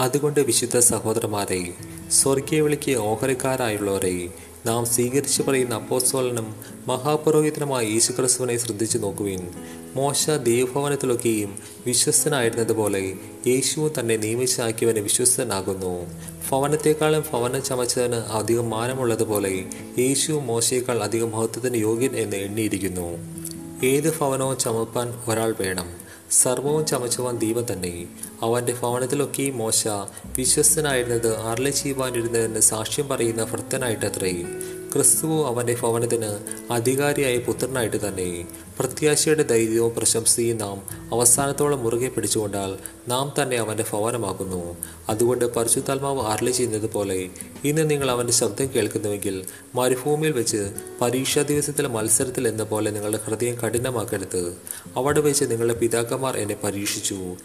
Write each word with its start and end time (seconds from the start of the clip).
അതുകൊണ്ട് 0.00 0.40
വിശുദ്ധ 0.40 0.78
സഹോദരന്മാരെ 0.78 1.74
സ്വർഗീയ 2.10 2.60
വിളിക്ക് 2.60 2.96
ഓഹരിക്കാരായുള്ളവരെ 2.96 4.28
നാം 4.66 4.86
സ്വീകരിച്ചു 4.86 5.42
പറയുന്ന 5.42 5.74
അപ്പോസ്തോലനും 5.74 6.56
മഹാപുരോഹിതനുമായ 6.86 7.84
യേശുക്രിസ്തുവിനെ 7.84 8.56
ശ്രദ്ധിച്ചു 8.56 8.98
നോക്കുവിൻ. 8.98 9.48
മോശ 9.94 10.30
ദൈവഭവനത്തിലൊക്കെയും 10.30 11.58
വിശ്വസ്തനായിരുന്നതുപോലെ 11.86 13.12
യേശുവും 13.46 13.92
തന്നെ 13.98 14.16
നിയമിച്ചാക്കിയവന് 14.16 14.98
വിശ്വസ്തനാകുന്നു. 14.98 16.06
ഭവനത്തെക്കാളും 16.50 17.24
ഭവനം 17.32 17.62
ചമച്ചതിന് 17.62 18.14
അധികം 18.14 18.70
മാനമുള്ളതുപോലെ 18.70 19.64
യേശുവും 19.98 20.46
മോശയേക്കാൾ 20.46 21.02
അധികം 21.02 21.30
മഹത്വത്തിന് 21.30 21.76
യോഗ്യൻ 21.76 22.16
എന്ന് 22.16 22.36
എണ്ണിയിരിക്കുന്നു. 22.36 23.18
ഏത് 23.86 24.18
ഭവനവും 24.18 24.58
ചമപ്പാൻ 24.58 25.22
ഒരാൾ 25.28 25.54
വേണം. 25.60 26.05
സർവവും 26.30 26.86
ചമച്ചുവാൻ 26.86 27.38
ദൈവം 27.38 27.66
തന്നെ. 27.72 28.06
അവന്റെ 28.42 28.74
ഭവനത്തിലൊക്കെ 28.82 29.50
മോശ 29.50 29.88
വിശ്വസ്തനായിരുന്നത് 30.36 31.36
അരളി 31.36 31.70
ചെയ്യുവാനിരുന്നതെന്ന് 31.70 32.60
സാക്ഷ്യം 32.60 33.08
പറയുന്ന 33.08 33.44
ഭൃത്തനായിട്ടത്രേ 33.44 34.44
ക്രിസ്തുവും 34.96 35.46
അവന്റെ 35.46 35.76
ഭവനത്തിന് 35.82 36.28
അധികാരിയായ 36.72 37.38
പുത്രനായിട്ട് 37.38 38.08
തന്നെ 38.08 38.48
പ്രത്യാശയുടെ 38.78 39.42
ധൈര്യവും 39.42 39.94
പ്രശംസയും 39.94 40.56
നാം 40.56 40.82
അവസാനത്തോളം 41.12 41.84
മുറുകെ 41.84 42.08
പിടിച്ചുകൊണ്ടാൽ 42.08 42.76
നാം 43.08 43.32
തന്നെ 43.42 43.56
അവന്റെ 43.56 43.84
ഭവനമാക്കുന്നു 43.92 44.76
അതുകൊണ്ട് 45.08 45.44
പരിശുദ്ധാത്മാവ് 45.44 46.20
അരളി 46.20 46.50
ചെയ്യുന്നത് 46.50 46.90
പോലെ 46.92 47.28
ഇന്ന് 47.64 47.90
നിങ്ങൾ 47.90 48.10
അവന്റെ 48.10 48.32
ശബ്ദം 48.32 48.68
കേൾക്കുന്നുവെങ്കിൽ 48.74 49.44
മരുഭൂമിയിൽ 49.74 50.32
വെച്ച് 50.32 50.62
പരീക്ഷാ 51.00 51.42
ദിവസത്തിലെ 51.42 51.88
മത്സരത്തിൽ 51.88 52.48
എന്ന 52.48 52.62
പോലെ 52.62 52.90
നിങ്ങളുടെ 52.90 53.20
ഹൃദയം 53.26 53.54
കഠിനമാക്കരുത്. 53.54 54.56
അവിടെ 54.96 55.20
വെച്ച് 55.20 55.44
നിങ്ങളുടെ 55.44 55.74
പിതാക്കന്മാർ 55.74 56.36
എന്നെ 56.36 56.56
പരീക്ഷിച്ചു. 56.64 57.36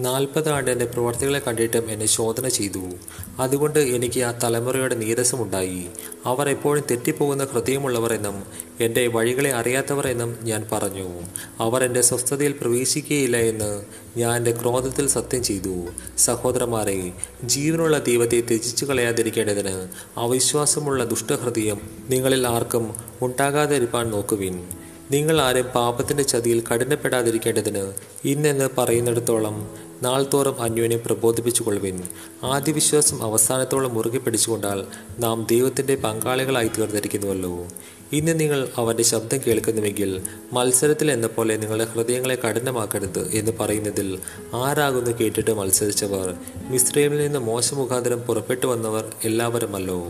നാൽപ്പത് 0.00 0.48
ആണ്ട് 0.48 0.70
എന്റെ 0.70 0.84
പ്രവർത്തികളെ 0.84 1.38
കണ്ടിട്ടും 1.38 1.90
എന്നെ 1.90 2.06
ശോധന 2.06 2.48
ചെയ്തു. 2.48 2.90
അതുകൊണ്ട് 3.38 3.78
എനിക്ക് 3.78 4.20
ആ 4.20 4.32
തലമുറയുടെ 4.32 4.94
നീരസമുണ്ടായി. 4.94 5.86
അവർ 6.24 6.48
എപ്പോഴും 6.48 6.84
തെറ്റിപ്പോകുന്ന 6.90 7.44
ഹൃദയമുള്ളവർ 7.44 8.12
എന്നും 8.12 8.42
എന്റെ 8.80 9.06
വഴികളെ 9.06 9.52
അറിയാത്തവർ 9.52 10.06
എന്നും 10.06 10.36
ഞാൻ 10.42 10.66
പറഞ്ഞു. 10.72 11.22
അവർ 11.60 11.84
എന്റെ 11.84 12.00
സ്വസ്ഥതയിൽ 12.00 12.52
പ്രവേശിക്കുകയില്ല 12.52 13.36
എന്ന് 13.36 13.84
ഞാൻ 14.16 14.36
എന്റെ 14.36 14.52
ക്രോധത്തിൽ 14.52 15.08
സത്യം 15.08 15.42
ചെയ്തു. 15.42 15.86
സഹോദരന്മാരെ 16.18 17.12
ജീവനുള്ള 17.44 17.98
ദൈവത്തെ 17.98 18.40
ത്യജിച്ചു 18.40 18.84
കളയാതിരിക്കേണ്ടതിന് 18.84 19.88
അവിശ്വാസമുള്ള 20.16 21.04
ദുഷ്ടഹൃദയം 21.04 21.80
നിങ്ങളിൽ 22.08 22.46
ആർക്കും 22.46 22.94
ഉണ്ടാകാതിരിപ്പാൻ 23.22 24.10
നോക്കുവിൻ. 24.10 24.64
നിങ്ങൾ 25.10 25.40
ആരും 25.40 25.66
പാപത്തിന്റെ 25.66 26.22
ചതിയിൽ 26.22 26.64
കഠിനപ്പെടാതിരിക്കേണ്ടതിന് 26.66 27.92
ഇന്നെന്ന് 28.24 28.68
പറയുന്നിടത്തോളം 28.78 29.70
നാൾ 30.02 30.26
തോറും 30.34 30.62
പ്രബോധിപ്പിച്ചു 30.62 30.96
പ്രബോധിപ്പിച്ചുകൊള്ളുവിൻ. 30.96 32.02
ആദ്യ 32.44 32.72
വിശ്വാസം 32.72 33.22
അവസാനത്തോളം 33.22 33.94
മുറുകെ 33.94 34.18
പിടിച്ചുകൊണ്ടാൽ 34.18 34.84
നാം 35.18 35.46
ദൈവത്തിന്റെ 35.50 35.94
പങ്കാളികളായി 35.94 36.68
തീർന്നിരിക്കുന്നുവല്ലോ. 36.68 37.66
ഇന്ന് 38.12 38.40
നിങ്ങൾ 38.40 38.68
അവന്റെ 38.76 39.02
ശബ്ദം 39.02 39.38
കേൾക്കുന്നുവെങ്കിൽ 39.46 40.22
മത്സരത്തിൽ 40.52 41.10
എന്ന 41.10 41.26
പോലെ 41.26 41.56
നിങ്ങളുടെ 41.56 41.84
ഹൃദയങ്ങളെ 41.84 42.34
കഠിനമാക്കരുത് 42.34 43.30
എന്ന് 43.32 43.52
പറയുന്നതിൽ 43.60 44.18
ആരാകുന്നു 44.54 45.10
കേട്ടിട്ട് 45.20 45.50
മത്സരിച്ചവർ? 45.50 46.34
മിസ്രൈമിൽ 46.68 47.18
നിന്ന് 47.18 47.38
മോശമുഖാന്തരം 47.38 48.20
പുറപ്പെട്ടു 48.20 48.66
വന്നവർ 48.66 49.12
എല്ലാവരുമല്ലോ. 49.24 50.08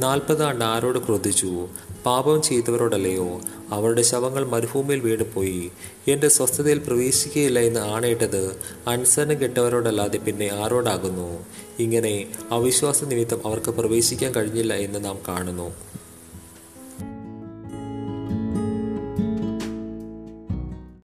നാൽപ്പത് 0.00 0.42
ആണ്ട് 0.42 0.64
ആരോട് 0.64 0.98
ക്രോധിച്ചു? 0.98 1.68
പാപം 2.06 2.42
ചെയ്തവരോടല്ലയോ? 2.42 3.40
അവരുടെ 3.70 4.02
ശവങ്ങൾ 4.02 4.44
മരുഭൂമിയിൽ 4.44 5.00
വീണുപോയി. 5.00 5.70
എന്റെ 6.08 6.28
സ്വസ്ഥതയിൽ 6.28 6.78
പ്രവേശിക്കുകയില്ല 6.78 7.58
എന്ന് 7.58 7.80
ആണയിട്ടത് 7.80 8.56
അനുസരണം 8.88 9.40
കെട്ടവരോടല്ലാതെ 9.40 10.18
പിന്നെ 10.18 10.50
ആരോടാകുന്നു? 10.52 11.44
ഇങ്ങനെ 11.78 12.26
അവിശ്വാസ 12.50 13.04
നിമിത്തം 13.04 13.46
അവർക്ക് 13.46 13.70
പ്രവേശിക്കാൻ 13.70 14.32
കഴിഞ്ഞില്ല 14.34 14.74
എന്ന് 14.74 15.04
നാം 15.04 15.18
കാണുന്നു. 15.28 15.74